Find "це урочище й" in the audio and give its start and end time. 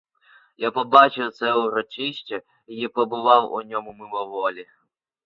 1.33-2.87